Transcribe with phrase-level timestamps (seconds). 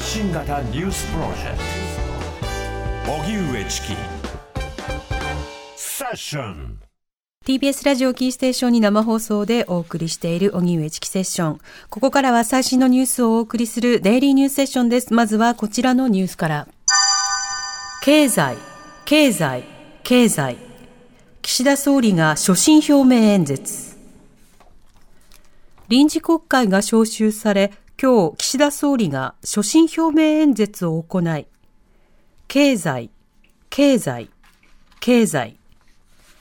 [0.00, 1.58] 発信型ニュースプロジェク
[3.04, 3.88] ト荻上チキ
[5.76, 6.78] セッション
[7.46, 11.60] TBS ラジオキーステーションに生放送でお送りしている荻上チキセッション。
[11.90, 15.12] ここからは最新のニュースをお送りするデイリーニュースセッションです。
[15.12, 16.68] まずはこちらのニュースから。
[18.02, 18.56] 経済、
[19.04, 19.64] 経済、
[20.02, 20.56] 経済。
[21.42, 23.98] 岸田総理が所信表明演説。
[25.88, 31.46] 臨時国会が召集され、今日岸田総理が所信表明演説を行い、
[32.48, 33.10] 経済、
[33.68, 34.30] 経済、
[35.00, 35.58] 経済。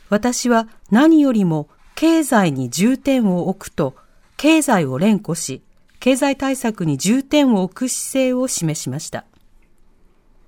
[0.07, 3.97] 私は何よりも経済に重点を置くと、
[4.37, 5.61] 経済を連呼し、
[5.99, 9.25] 経済対策に重点を置く姿勢を示しました。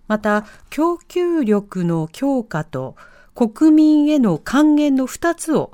[0.07, 2.95] また、供給力の強化と
[3.35, 5.73] 国民への還元の2つを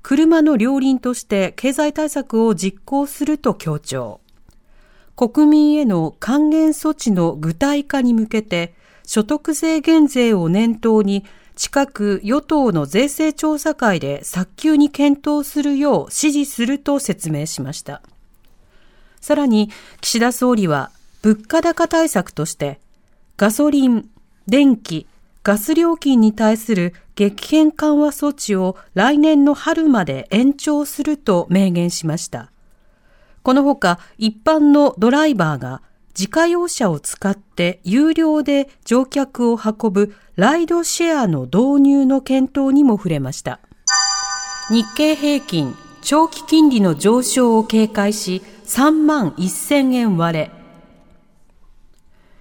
[0.00, 4.22] 車の両輪として経済対策を実行すると強調。
[5.20, 8.72] 国民への還元措置の具体化に向けて、
[9.04, 11.26] 所得税減税を念頭に、
[11.56, 18.00] 近く与党の税制調査会で早急に検討するよう指示すると説明しました。
[19.20, 19.68] さらに、
[20.00, 22.80] 岸田総理は、物価高対策として、
[23.36, 24.08] ガソリン、
[24.48, 25.06] 電気、
[25.42, 32.50] ガス料金に対する激変緩和措置を来年の春まで延長すると明言しました。
[33.42, 35.82] このほか一般のドライバーが
[36.18, 43.60] 自家用車を使って有料で乗客を運ぶライドシェアの導入の検討にも触れました。
[44.70, 50.50] 日経平均長期金利の上昇を警戒し3万1000円割れ。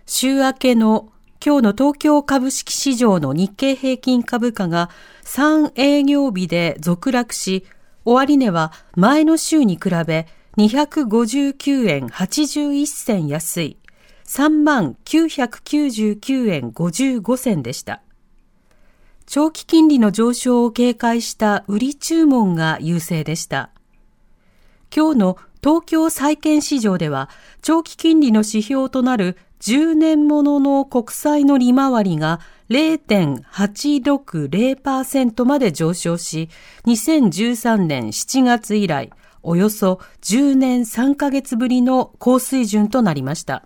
[0.05, 1.09] 週明けの
[1.43, 4.89] 今日の東京株式市場の日経平均株価が
[5.23, 7.65] 3営業日で続落し、
[8.05, 10.27] 終値は前の週に比べ
[10.57, 13.77] 259円81銭安い
[14.25, 18.01] 3万999円55銭でした。
[19.25, 23.69] 長期金利の上昇を警戒した売り注文が優勢でした。
[24.95, 27.29] 今日の東京債券市場では
[27.61, 32.39] 長期金利の指標となる10年ものの国債の利回りが
[32.69, 36.49] 0.860%まで上昇し、
[36.85, 39.11] 2013年7月以来、
[39.43, 43.63] およそ10年3ヶ月ぶりの高水準となりました。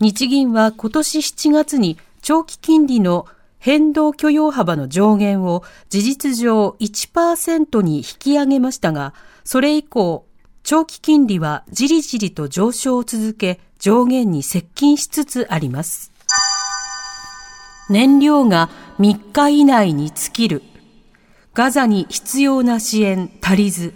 [0.00, 3.26] 日銀は今年7月に長期金利の
[3.58, 10.26] 変動許容幅の上限を事実上1%に引き上げましたが、それ以降、
[10.62, 16.12] 長期金利はじりじりと上昇を続け、上限に接近しつつあります。
[17.88, 20.62] 燃料が3日以内に尽きる。
[21.54, 23.94] ガザに必要な支援足りず。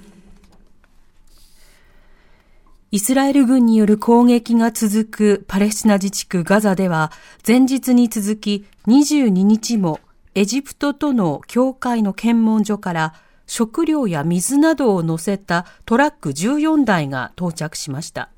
[2.93, 7.13] イスラエル軍による攻撃が続くパレスチナ自治区ガザでは
[7.47, 10.01] 前日に続き22日も
[10.35, 13.15] エジプトとの境界の検問所から
[13.47, 18.31] 食料や水などを乗せたトラック14台が到着しました。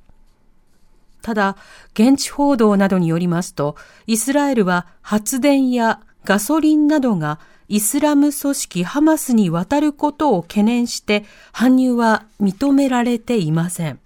[1.22, 1.56] ただ、
[1.94, 3.76] 現地報道などによりますと、
[4.06, 7.38] イスラエルは発電やガソリンなどが
[7.68, 13.98] イスラム組織ハマスに渡ることを懸念して搬入は認められていません。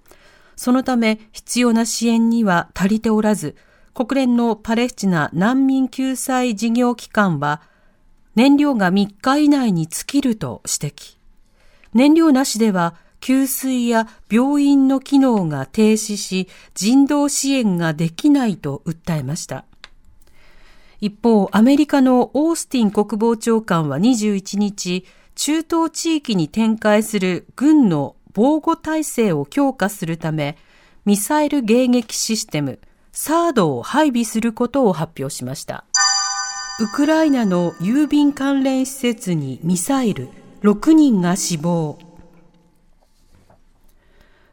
[0.57, 3.55] そのため必要な支援には足りておらず、
[3.95, 7.63] 国連のパレスチナ難民救済事業機関は
[8.35, 11.17] 燃料が3日以内に尽きると指摘。
[11.95, 19.65] 燃料なしでは給水や病院の機能が停止し、人道支援ができないと訴えました。
[21.01, 30.59] 一方、アメリカのオースティン国防長官は21日、中東地域に展開する軍の防護体制を強化するため、
[31.07, 32.81] ミサイル迎撃システム、
[33.11, 35.87] サードを配備することを発表しました。
[36.79, 40.29] ウクライナの郵便関連施設にミサイル、
[40.61, 41.99] 6人が死亡。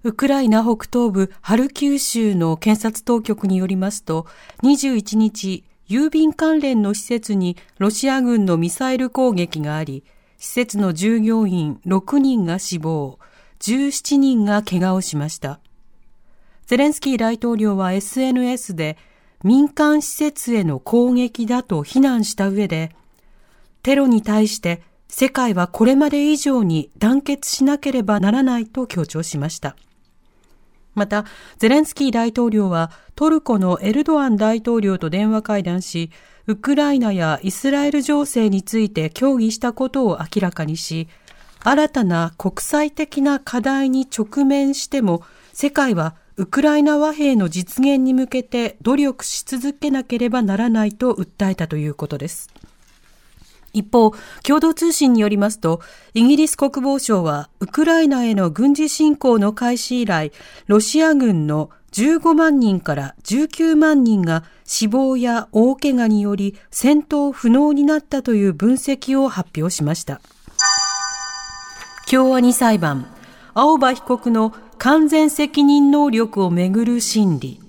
[0.03, 4.27] ウクライナ北東部ハルキウ州の検察当局によりますと、
[4.63, 10.05] 21日、郵便関連の施設にロシア軍のミサイル攻撃があり、
[10.37, 13.19] 施設の従業員6人が死亡、
[13.63, 15.61] 17人が怪我をしました。
[16.65, 18.97] ゼレンスキー大統領は SNS で
[19.41, 22.93] 民間施設への攻撃だと非難した上で、
[23.81, 29.77] テロに対して世界はこれまで以上に団結しなければならないと強調しました。
[30.93, 31.25] また、
[31.57, 36.11] ゼレンスキー大統領はトルコのエルドアン大統領と電話会談し、
[36.47, 41.07] ウクライナやイスラエル情勢について協議したことを明らかにし、
[41.63, 45.23] 新たな国際的な課題に直面しても、
[45.53, 52.49] 世界はウクライナ和平の実現に向けて努力し続けなければならないと訴えたということです。
[53.71, 54.13] 一方、
[54.43, 55.81] 共同通信によりますと、
[56.13, 60.31] イギリス国防省は、ウクライナへの軍事侵攻の開始以来、
[60.67, 70.19] ロシア軍の15万人から19万人が死亡や大怪我により戦闘不能になったという分析を発表しました。
[72.09, 73.07] 共和に裁判、
[73.53, 77.59] 青葉被告の完全責任能力をめぐる審理。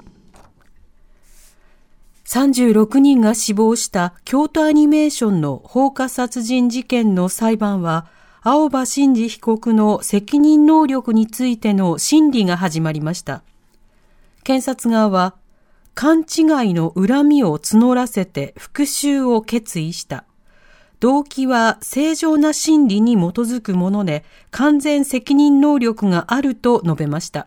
[2.24, 8.06] 36人が死亡した京都アニメーションの放火殺人事件の裁判は、
[8.42, 13.42] 青葉真司被告の責任能力についての審理が始まりました。
[14.42, 15.34] 検察側は、
[15.94, 20.24] 勘違いの恨みを募らせて復讐を決意した。
[21.04, 27.46] 動機は正常な心理に基づくもので、完全責任能力があると述べました。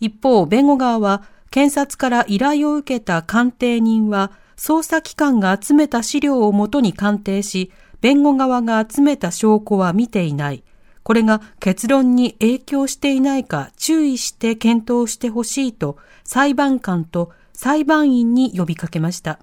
[0.00, 7.72] 一方、弁護側は、検察から依頼を受けた鑑定人は、捜査機関が集めた資料をもとに鑑定し、
[8.02, 10.62] 弁護側が集めた証拠は見ていない。
[11.04, 19.40] これが結論に影響していないか注意して検討してほしいと裁判官と裁判員に呼びかけました。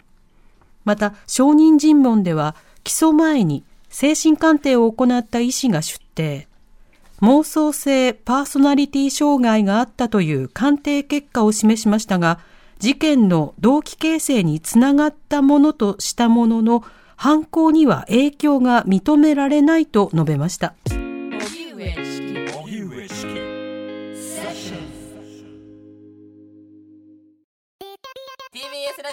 [0.85, 6.47] また、証人尋問では起訴前に精神鑑定を行った医師が出廷。
[7.21, 12.39] 妄想性パーソナリティ障害があったという鑑定結果を示しましたが、
[12.79, 16.83] 事件の動機形成につながったものとしたものの、
[17.17, 20.73] 犯行には影響が認められないと述べました。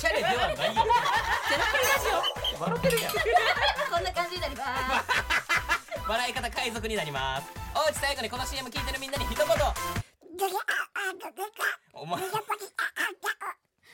[0.00, 0.56] におしゃれではないよ。
[0.56, 3.00] ゼロプリラジオ笑ってる。
[3.00, 3.12] やん
[3.92, 5.10] こんな感じになります
[6.08, 9.00] 笑い方海賊になりますおうち最後にこの CM 聞いてる。
[9.00, 9.46] みんなに一言
[11.92, 12.22] お前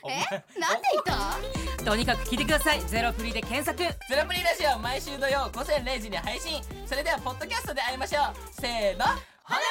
[0.07, 9.61] えなんで言ったとにかく聞いてくださいゼロプリで検索ゼロプリラジオ毎週土曜午前0時に配信それではポッドキャストで会いましょうせーのほなま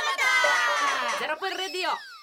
[1.17, 2.16] たゼロプリレディオ